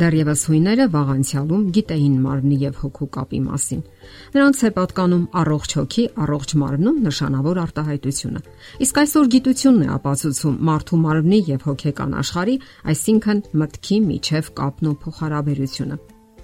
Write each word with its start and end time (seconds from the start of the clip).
Դեռևս 0.00 0.42
հույները 0.48 0.84
վաղանցյալում 0.94 1.64
գիտեին 1.76 2.14
մարմնի 2.24 2.56
եւ 2.60 2.78
հոգու 2.80 3.08
կապի 3.16 3.40
մասին։ 3.46 3.80
Նրանց 4.36 4.60
է 4.60 4.70
պատկանում 4.78 5.24
առողջ 5.40 5.74
հոգի, 5.80 6.04
առողջ 6.24 6.54
մարմնում 6.62 7.00
նշանավոր 7.06 7.60
արտահայտությունը։ 7.64 8.42
Իսկ 8.86 9.00
այսօր 9.02 9.30
գիտությունն 9.34 9.84
է 9.84 9.90
ապացուցում 10.00 10.56
մարդու 10.70 11.00
մարմնի 11.04 11.40
եւ 11.50 11.68
հոգեկան 11.68 12.16
աշխարհի, 12.24 12.56
այսինքն 12.94 13.44
մտքի 13.60 14.00
միջև 14.08 14.50
կապն 14.60 14.90
ու 14.90 14.96
փոխհարաբերությունը։ 15.04 16.00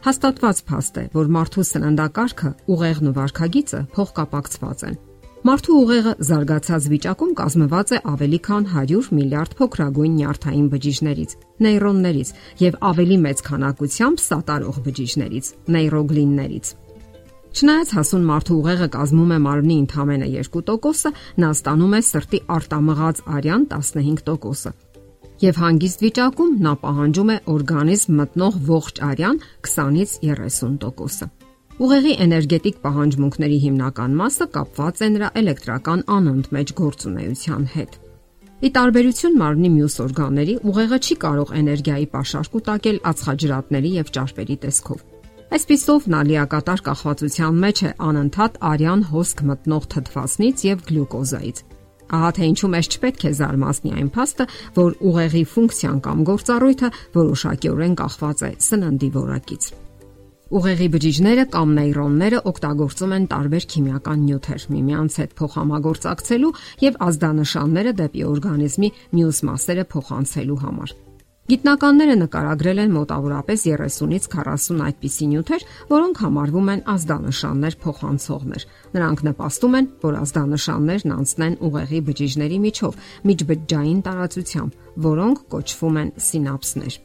Հաստատված 0.07 0.59
փաստ 0.68 0.98
է, 1.00 1.04
որ 1.16 1.30
մարդու 1.34 1.64
սննդակարգը, 1.66 2.50
ուղեղն 2.77 3.09
ու 3.11 3.14
վարքագիծը 3.16 3.80
փոխկապակցված 3.96 4.84
են։ 4.86 4.98
Մարդու 5.47 5.75
ուղեղը 5.79 6.13
զարգացած 6.27 6.86
վիճակում 6.91 7.32
կազմված 7.39 7.91
է 7.95 7.99
ավելի 8.11 8.39
քան 8.46 8.64
100 8.71 9.11
միլիարդ 9.14 9.53
փոքրագույն 9.59 10.14
նյարդային 10.17 10.64
բջիջներից, 10.73 11.35
նեյրոններից 11.67 12.32
եւ 12.63 12.79
ավելի 12.91 13.18
մեծ 13.27 13.43
քանակությամբ 13.46 14.23
սատարող 14.25 14.81
բջիջներից, 14.87 15.51
նեյրոգլիններից։ 15.77 16.73
Չնայած 17.57 17.95
հասուն 17.99 18.27
մարդու 18.32 18.57
ուղեղը 18.57 18.89
կազմում 18.96 19.31
է 19.37 19.39
մարմնի 19.46 19.77
ընդամենը 19.87 20.32
2%-ը, 20.35 21.14
նա 21.45 21.53
ստանում 21.61 21.95
է 21.95 22.03
սրտի 22.11 22.43
արտամղած 22.57 23.23
արյան 23.37 23.71
15%-ը։ 23.76 24.76
Եվ 25.46 25.59
հանգիստ 25.63 26.07
վիճակում 26.09 26.53
նա 26.67 26.76
պահանջում 26.82 27.32
է 27.37 27.40
օրգանիզմ 27.54 28.21
մտնող 28.25 28.63
ողջ 28.73 29.03
արյան 29.13 29.43
20-ից 29.63 30.21
30%-ը։ 30.26 31.36
Ուղեղի 31.76 32.12
էներգետիկ 32.25 32.77
պահանջմունքների 32.80 33.56
հիմնական 33.66 34.12
մասը 34.17 34.44
կապված 34.55 35.00
է 35.05 35.08
նրա 35.12 35.28
էլեկտրական 35.41 36.03
անընդմեջ 36.14 36.72
գործունեության 36.78 37.67
հետ։ 37.75 37.98
Ի 38.64 38.70
տարբերություն 38.77 39.37
մարմնի 39.42 39.70
մյուս 39.75 39.97
օրգանների, 40.06 40.55
ուղեղը 40.73 40.98
չի 41.05 41.17
կարող 41.27 41.53
էներգիայի 41.61 42.09
պաշար 42.17 42.51
կուտակել 42.56 43.01
ածխաջրատների 43.12 43.92
եւ 44.01 44.12
ճարպերի 44.17 44.56
տեսքով։ 44.64 45.05
Այսպիսով 45.56 46.09
նա 46.17 46.20
լիակատար 46.33 46.81
կախվածության 46.89 47.62
մեջ 47.67 47.79
է 47.84 47.91
անընդհատ 48.08 48.61
արյան 48.73 49.03
հոսք 49.12 49.47
մտնող 49.53 49.89
թթվասնից 49.92 50.64
եւ 50.73 50.84
գլյուկոզայից։ 50.89 51.64
Ահա 52.17 52.31
թե 52.39 52.48
ինչու 52.56 52.70
մեզ 52.73 52.89
չպետք 52.97 53.25
է 53.27 53.33
զարմացնի 53.36 53.97
այն 54.01 54.11
փաստը, 54.17 54.45
որ 54.81 55.01
ուղեղի 55.11 55.42
ֆունկցիան 55.53 55.98
կամ 56.06 56.29
գործառույթը 56.33 56.92
որոշակիորեն 57.20 57.98
կախված 58.01 58.47
է 58.47 58.51
սննդի 58.67 59.11
որակից։ 59.20 59.75
Ուղեղի 60.47 60.86
բջիջները 60.94 61.44
կամ 61.50 61.70
նեյրոնները 61.75 62.39
օգտագործում 62.47 63.14
են 63.16 63.25
տարբեր 63.33 63.64
քիմիական 63.72 64.20
նյութեր 64.27 64.66
միմյանց 64.75 65.16
հետ 65.20 65.33
փոխհամագործակցելու 65.41 66.50
եւ 66.86 67.00
ազդանշանները 67.06 67.94
դեպի 68.00 68.22
օրգանիզմի 68.30 68.91
մյուս 69.19 69.41
մասերը 69.48 69.84
փոխանցելու 69.91 70.58
համար։ 70.62 70.94
Գիտնականները 71.47 72.14
նկարագրել 72.20 72.83
են 72.83 72.94
մոտավորապես 72.94 73.67
30-ից 73.67 74.24
40 74.36 74.80
այդպիսի 74.86 75.27
նյութեր, 75.34 75.67
որոնք 75.91 76.22
համարվում 76.27 76.70
են 76.74 76.84
ազդանշաններ 76.94 77.78
փոխանցողներ։ 77.86 78.67
Նրանք 78.98 79.24
նպաստում 79.30 79.77
են, 79.78 79.91
որ 80.06 80.20
ազդանշաններն 80.27 81.17
անցնեն 81.17 81.58
ուղեղի 81.70 82.00
բջիջների 82.11 82.62
միջով 82.67 83.02
միջբջջային 83.30 84.00
տարածությամբ, 84.11 84.80
որոնք 85.11 85.44
կոչվում 85.55 86.00
են 86.02 86.17
սինապսներ։ 86.30 86.98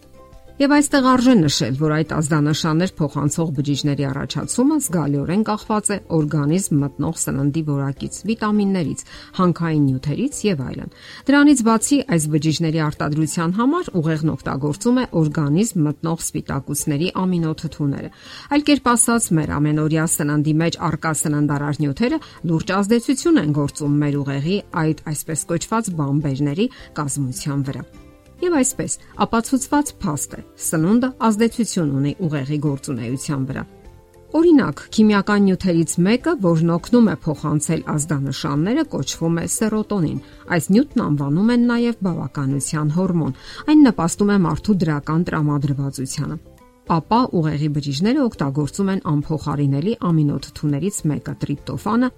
Եվ 0.61 0.73
այստեղ 0.75 1.05
արժե 1.09 1.33
նշել, 1.39 1.77
որ 1.79 1.91
այդ 1.95 2.11
ազդանշաններ 2.13 2.91
փոխանցող 2.99 3.47
բջիջների 3.57 4.03
առաջացումը 4.05 4.75
զգալիորեն 4.85 5.45
կախված 5.47 5.87
է 5.89 5.95
օրգանիզմ 6.17 6.75
մտնող 6.83 7.15
սննդի 7.21 7.63
որակից, 7.69 8.19
վիտամիններից, 8.29 9.01
հանքային 9.39 9.87
նյութերից 9.89 10.41
եւ 10.45 10.61
այլն։ 10.67 10.93
Դրանից 11.31 11.63
բացի 11.65 11.97
այս 12.13 12.27
բջիջների 12.35 12.83
արտադրության 12.85 13.55
համար 13.57 13.89
ուղեղն 14.01 14.33
օգտագործում 14.35 15.01
է 15.01 15.07
օրգանիզմ 15.21 15.81
մտնող 15.89 16.21
սպիտակուցների 16.29 17.09
ամինոթթուները։ 17.25 18.13
Այլ 18.53 18.67
կերպ 18.69 18.91
ասած, 18.93 19.31
մեր 19.41 19.55
ամենօրյա 19.57 20.05
սննդի 20.13 20.55
մեջ 20.61 20.79
արկա 20.91 21.15
սննդարար 21.25 21.81
նյութերը 21.81 22.21
լուրջ 22.51 22.75
ազդեցություն 22.77 23.41
են 23.47 23.57
գործում 23.57 23.97
մեր 24.05 24.21
ուղեղի 24.21 24.61
այդ 24.85 25.03
այսպես 25.15 25.47
կոչված 25.55 25.91
բամբերների 25.97 26.71
կազմության 27.01 27.67
վրա։ 27.71 28.00
Եվ 28.41 28.55
այսպես, 28.57 28.97
ապացուցված 29.25 29.91
փաստ 30.01 30.31
է։ 30.33 30.41
Սնունդը 30.65 31.09
ազդեցություն 31.27 31.91
ունի 31.99 32.13
ուղեղի 32.25 32.57
գործունեության 32.65 33.43
վրա։ 33.51 33.63
Օրինակ, 34.31 34.81
քիմիական 34.95 35.41
նյութերից 35.45 35.93
մեկը, 36.07 36.33
որն 36.45 36.69
օգնում 36.77 37.09
է 37.11 37.15
փոխանցել 37.25 37.81
ազդանշանները, 37.91 38.85
կոչվում 38.93 39.39
է 39.41 39.45
սերոտոնին։ 39.55 40.21
Այս 40.55 40.69
նյութն 40.71 41.03
անվանում 41.05 41.51
են 41.55 41.65
նաև 41.71 41.99
բավականության 42.07 42.93
հորմոն։ 42.95 43.35
Այն 43.67 43.85
նպաստում 43.91 44.31
է 44.31 44.37
մարդու 44.47 44.77
դրական 44.85 45.27
տրամադրվածությանը 45.27 46.39
ապա 46.91 47.19
ուղեղի 47.37 47.69
բջիջները 47.75 48.23
օգտագործում 48.25 48.89
են 48.91 49.01
անփոխարինելի 49.11 49.93
ամինոթթուներից 50.09 50.97
մեկը 51.11 51.35
տրիպտոֆանը, 51.43 52.09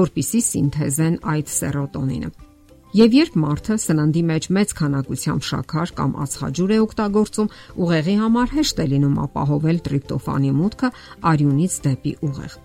որpիսի 0.00 0.40
սինթեզեն 0.50 1.16
այդ 1.34 1.52
սերոտոնինը։ 1.56 2.49
Եվ 2.90 3.12
երբ 3.14 3.34
մարդը 3.38 3.74
սննդի 3.78 4.20
մեջ 4.26 4.46
մեծ 4.56 4.72
քանակությամբ 4.74 5.44
շաքար 5.46 5.90
կամ 5.94 6.14
ածխաջուր 6.24 6.72
է 6.74 6.78
օգտագործում, 6.84 7.50
ուղեղի 7.86 8.14
համար 8.18 8.48
հեշտ 8.56 8.82
է 8.82 8.86
լինում 8.90 9.20
ապահովել 9.24 9.78
տրիպտոֆանի 9.86 10.50
մուտքը 10.58 10.90
արյունից 11.30 11.76
դեպի 11.86 12.14
ուղեղ։ 12.26 12.56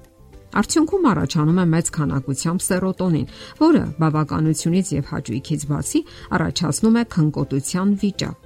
Արդյունքում 0.56 1.06
առաջանում 1.12 1.62
է 1.62 1.68
մեծ 1.76 1.94
քանակությամբ 2.00 2.66
սերոտոնին, 2.66 3.30
որը 3.62 3.84
բավականությունից 4.02 4.92
եւ 4.96 5.14
հաճույքից 5.14 5.68
բացի 5.70 6.02
առաջացնում 6.40 6.96
է 6.96 7.04
քնկոտության 7.16 7.96
վիճակ։ 8.02 8.44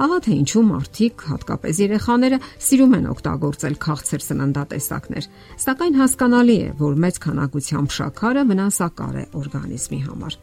Ահա 0.00 0.18
թե 0.24 0.34
ինչու 0.40 0.62
մարդիկ, 0.66 1.24
հատկապես 1.30 1.80
երեխաները, 1.84 2.38
սիրում 2.66 2.94
են 2.98 3.10
օգտագործել 3.14 3.74
քաղցր 3.84 4.24
սննդատեսակներ, 4.26 5.28
սակայն 5.68 6.00
հասկանալի 6.00 6.56
է, 6.56 6.70
որ 6.80 7.02
մեծ 7.04 7.20
քանակությամբ 7.28 7.98
շաքարը 8.00 8.46
վնասակար 8.50 9.20
է 9.20 9.26
օրգանիզմի 9.44 10.00
համար։ 10.08 10.40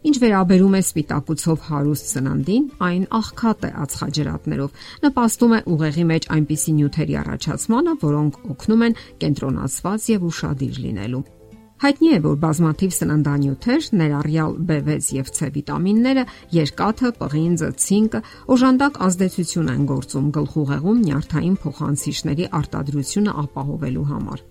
Ինչ 0.00 0.16
վերաբերում 0.16 0.74
է 0.78 0.80
սպիտակուցով 0.80 1.64
հարուստ 1.66 2.06
սննդին, 2.14 2.62
այն 2.86 3.02
աղքատ 3.18 3.64
է 3.68 3.70
ածխաջրատներով, 3.84 4.78
նպաստում 5.04 5.52
է 5.56 5.58
ուղեղի 5.74 6.04
մեջ 6.10 6.28
այնպիսի 6.36 6.72
նյութերի 6.78 7.16
առաջացմանը, 7.20 7.92
որոնք 8.04 8.38
օգնում 8.54 8.84
են 8.86 8.96
կենտրոնացված 9.20 10.06
եւ 10.14 10.24
ուշադիր 10.30 10.78
լինելու։ 10.84 11.22
Հայտնի 11.80 12.08
է, 12.12 12.16
որ 12.24 12.34
բազմաթիվ 12.40 12.90
սննդանյութեր, 12.96 13.84
ներառյալ 14.00 14.56
B6 14.68 15.10
եւ 15.16 15.28
C 15.36 15.48
վիտամինները, 15.54 16.24
երկաթը, 16.56 17.12
պղինձը, 17.20 17.70
ցինկը 17.84 18.20
օժանդակ 18.56 19.00
ազդեցություն 19.08 19.72
են 19.76 19.84
գործում 19.88 20.30
գլխուղեղում 20.36 21.04
նյարդային 21.08 21.60
փոխանցիչների 21.64 22.50
արտադրությունը 22.60 23.36
ապահովելու 23.44 24.08
համար։ 24.12 24.48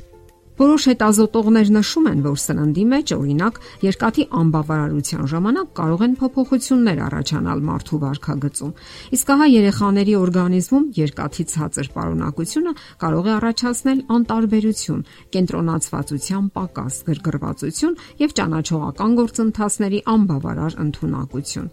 Որոշ 0.59 0.85
հետազոտողներ 0.89 1.69
նշում 1.71 2.07
են, 2.09 2.23
որ 2.25 2.39
սննդի 2.43 2.83
մեջ, 2.91 3.11
օրինակ, 3.15 3.59
երկաթի 3.85 4.25
անբավարարության 4.39 5.29
ժամանակ 5.31 5.69
կարող 5.79 6.03
են 6.07 6.17
փոփոխություններ 6.19 6.99
առաջանալ 7.05 7.63
մարդու 7.69 7.99
վարքագծում։ 8.03 8.75
Իսկ 9.15 9.33
հա 9.39 9.47
երեխաների 9.55 10.17
օրգանիզմում 10.19 10.85
երկաթի 10.99 11.47
ցածր 11.55 11.91
պարունակությունը 11.95 12.73
կարող 13.07 13.29
է 13.29 13.33
առաջացնել 13.39 13.99
անտարբերություն, 14.19 15.03
կենտրոնացվածության 15.39 16.49
պակաս, 16.59 17.03
գրգռվածություն 17.07 17.99
եւ 18.27 18.39
ճանաչողական 18.39 19.19
գործընթացների 19.23 20.07
անբավարար 20.19 20.81
ընդունակություն։ 20.83 21.71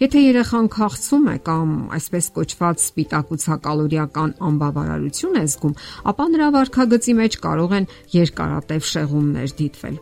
Եթե 0.00 0.20
երեխան 0.22 0.68
քաղցում 0.72 1.26
է 1.28 1.32
կամ 1.44 1.72
այսպես 1.92 2.26
կոչված 2.36 2.78
սպիտակուցակալորիական 2.80 4.30
անբավարարություն 4.48 5.34
է 5.36 5.42
զգում, 5.52 5.74
ապա 6.12 6.24
նրա 6.34 6.46
վարքագծի 6.54 7.14
մեջ 7.18 7.36
կարող 7.44 7.74
են 7.78 7.88
երկարատև 8.14 8.86
շեղումներ 8.90 9.52
դիտվել։ 9.60 9.98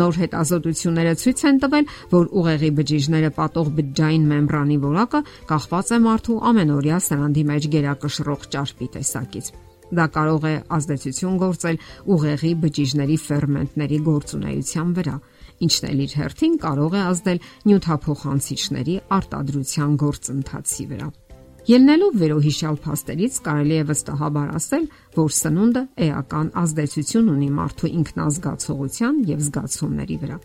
Նոր 0.00 0.18
հետազոտությունները 0.22 1.12
ցույց 1.20 1.44
են 1.50 1.60
տվել, 1.60 1.92
որ 2.14 2.32
ուղեղի 2.40 2.70
բջիջները 2.80 3.30
պատող 3.36 3.68
բջջային 3.76 4.24
մեմբրանի 4.32 4.78
որակը 4.88 5.20
կախված 5.52 5.92
է 5.92 6.00
մարդու 6.08 6.40
ամենօրյա 6.54 6.98
սննդի 7.04 7.44
մեջ 7.52 7.68
գերակշռող 7.76 8.48
ճարպի 8.54 8.88
տեսակից։ 8.96 9.52
Դա 9.94 10.06
կարող 10.16 10.44
է 10.48 10.54
ազդեցություն 10.72 11.36
գործել 11.44 11.80
ուղեղի 12.16 12.52
բջիջների 12.64 13.16
ֆերմենտների 13.28 13.98
գործունեության 14.08 14.94
վրա, 14.96 15.16
ինչն 15.64 15.90
էլ 15.90 16.00
իր 16.04 16.16
հերթին 16.20 16.56
կարող 16.64 16.94
է 16.94 17.02
ազդել 17.10 17.44
նյութափոխանցիչների 17.70 18.96
արտադրության 19.18 20.00
գործընթացի 20.04 20.88
վրա։ 20.94 21.10
Ելնելով 21.64 22.16
վերոհիշյալ 22.20 22.74
փաստերից 22.84 23.36
կարելի 23.46 23.76
է 23.80 23.84
վստահաբար 23.88 24.50
ասել, 24.58 24.88
որ 25.16 25.30
սնունդը 25.40 25.84
էական 26.06 26.50
ազդեցություն 26.60 27.30
ունի 27.34 27.48
մարդու 27.60 27.94
ինքնազգացողության 28.04 29.22
եւ 29.32 29.46
զգացումների 29.48 30.18
վրա։ 30.26 30.38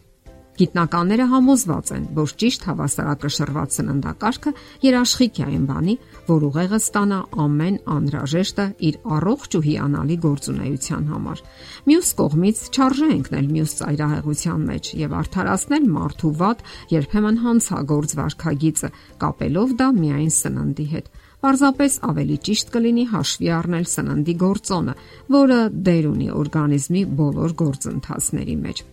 Գիտնականները 0.60 1.26
համոզված 1.32 1.90
են, 1.96 2.06
որ 2.18 2.32
ճիշտ 2.42 2.66
հավասարակշռված 2.68 3.76
սննդակարգը 3.78 4.52
երաշխիք 4.84 5.38
է 5.40 5.46
այն 5.46 5.62
բանի, 5.70 5.96
որ 6.28 6.46
ուղեղը 6.50 6.80
ստանա 6.84 7.20
ամեն 7.44 7.78
անհրաժեշտը 7.96 8.66
իր 8.90 8.98
առողջ 9.20 9.56
ու 9.60 9.64
հիանալի 9.70 10.18
գործունեության 10.26 11.08
համար։ 11.14 11.44
Մյուս 11.88 12.12
կողմից 12.20 12.60
չարժե 12.76 13.10
ընկնել 13.16 13.48
մյուս 13.56 13.78
ծայրահեղության 13.80 14.68
մեջ 14.68 14.92
եւ 15.00 15.16
արդարացնել 15.24 15.90
մարդու 15.96 16.34
վատ 16.44 16.68
երբեմն 17.00 17.42
հանցագործ 17.48 18.20
վարքագիծը, 18.20 18.94
կապելով 19.24 19.76
դա 19.80 19.90
միայն 20.04 20.32
սննդի 20.44 20.88
հետ։ 21.00 21.12
Պարզապես 21.40 21.94
ավելի 22.04 22.38
ճիշտ 22.50 22.72
կլինի 22.76 23.04
հաշվի 23.16 23.52
առնել 23.56 23.90
սննդի 23.96 24.38
գործոնը, 24.44 24.96
որը 25.40 25.60
դեր 25.88 26.14
ունի 26.14 26.32
օրգանիզմի 26.44 27.04
բոլոր 27.24 27.60
գործընթացների 27.64 28.62
մեջ։ 28.68 28.88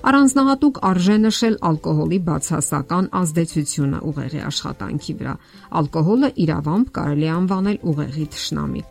Առանձնահատուկ 0.00 0.78
արժե 0.88 1.14
նշել 1.20 1.56
ալկոհոլի 1.68 2.18
բացասական 2.24 3.08
ազդեցությունը 3.20 3.98
ուղեղի 4.10 4.40
աշխատանքի 4.48 5.14
վրա։ 5.18 5.34
Ալկոհոլը 5.80 6.30
իրավամբ 6.44 6.86
կարելի 6.96 7.28
անվանել 7.34 7.78
ուղեղի 7.90 8.24
թշնամի։ 8.32 8.82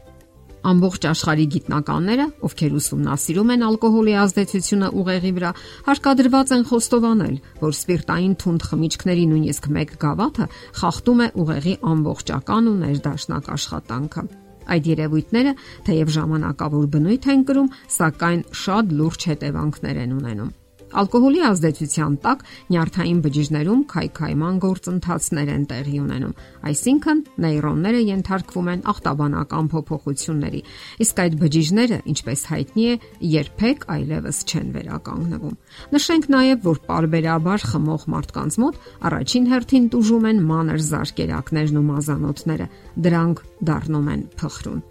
Ամբողջ 0.70 1.08
աշխարհի 1.10 1.46
գիտնականները, 1.56 2.28
ովքեր 2.46 2.76
ուսումնասիրում 2.78 3.52
են 3.56 3.66
ալկոհոլի 3.70 4.16
ազդեցությունը 4.22 4.90
ուղեղի 5.00 5.32
վրա, 5.40 5.52
հարկադրված 5.88 6.54
են 6.60 6.64
խոստովանել, 6.70 7.36
որ 7.64 7.74
սպիրտային 7.80 8.36
թունդ 8.44 8.68
խմիչքների 8.70 9.26
նույնիսկ 9.34 9.70
1 9.72 9.98
գավաթը 10.04 10.50
խախտում 10.84 11.24
է 11.26 11.28
ուղեղի 11.42 11.76
ամբողջական 11.96 12.70
ու 12.70 12.78
ներդաշնակ 12.86 13.52
աշխատանքը։ 13.56 14.28
Այդ 14.70 14.94
երևույթները 14.94 15.58
թեև 15.90 16.16
ժամանակավոր 16.20 16.90
բնույթ 16.94 17.30
են 17.34 17.46
կրում, 17.50 17.74
սակայն 17.98 18.42
շատ 18.62 18.98
լուրջ 19.00 19.30
հետևանքներ 19.34 20.04
են 20.06 20.18
ունենում։ 20.20 20.59
Ալկոհոլի 20.90 21.42
ազդեցության 21.46 22.14
տակ 22.24 22.40
նյարդային 22.74 23.20
բջիջներում 23.26 23.82
քայքայման 23.94 24.56
գործընթացներ 24.64 25.52
են 25.54 25.66
տեղի 25.70 26.00
ունենում, 26.02 26.34
այսինքն 26.70 27.22
նեյրոնները 27.46 28.02
ենթարկվում 28.10 28.70
են 28.74 28.82
ախտաբանական 28.94 29.70
փոփոխությունների, 29.74 30.62
իսկ 31.06 31.22
այդ 31.24 31.38
բջիջները, 31.44 32.00
ինչպես 32.14 32.46
հայտնի 32.50 32.86
է, 32.90 32.94
երբեք 33.38 33.88
այլևս 34.00 34.42
չեն 34.50 34.70
վերականգնվում։ 34.80 35.58
Նշենք 35.94 36.30
նաև, 36.34 36.62
որ 36.70 36.84
parberabar 36.90 37.66
խմող 37.70 38.08
մարդկանց 38.18 38.60
մոտ 38.66 38.80
առաջին 39.10 39.50
հերթին 39.54 39.90
տուժում 39.94 40.30
են 40.34 40.46
մանր 40.50 40.86
զարկերակներն 40.90 41.80
ու 41.80 41.90
մազանոթները, 41.94 42.72
դրանք 43.10 43.44
դառնում 43.70 44.10
են 44.18 44.26
փխրուն։ 44.42 44.82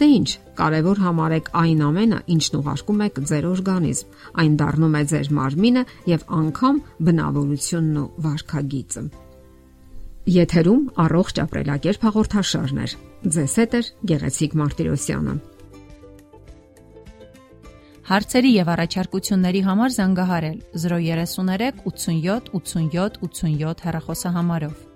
Դե 0.00 0.06
ի՞նչ, 0.08 0.30
կարևոր 0.56 1.00
համարեք 1.04 1.48
այն 1.60 1.80
ամենը, 1.84 2.18
ինչն 2.32 2.54
ուղարկում 2.56 3.00
եք 3.04 3.18
ձեր 3.30 3.48
օրգանիզմ։ 3.50 4.14
Այն 4.40 4.54
դառնում 4.62 4.96
է 4.96 5.02
ձեր 5.10 5.28
մարմինը 5.36 5.82
եւ 6.08 6.24
անգամ 6.40 6.78
բնավորությունն 7.08 7.98
ու 8.00 8.06
վարքագիծը։ 8.24 9.04
Եթերում 10.40 10.82
առողջ 11.04 11.42
ապրելակերպ 11.44 12.08
հաղորդաշարներ։ 12.08 12.96
Ձեզ 13.36 13.54
հետ 13.60 13.76
է 13.76 13.80
Գեղեցիկ 14.08 14.56
Մարտիրոսյանը։ 14.60 15.34
Հարցերի 18.10 18.50
եւ 18.56 18.70
առաջարկությունների 18.80 19.60
համար 19.68 19.92
զանգահարել 20.00 20.60
033 20.84 21.84
87 21.84 22.54
87 22.56 23.20
87 23.28 23.84
հեռախոսահամարով։ 23.84 24.89